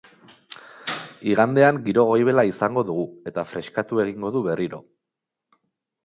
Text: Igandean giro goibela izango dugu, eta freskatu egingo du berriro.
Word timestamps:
Igandean 1.33 1.79
giro 1.87 2.05
goibela 2.11 2.45
izango 2.51 2.83
dugu, 2.87 3.05
eta 3.33 3.43
freskatu 3.51 3.99
egingo 4.05 4.33
du 4.37 4.41
berriro. 4.49 4.81